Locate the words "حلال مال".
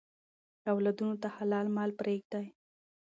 1.35-1.91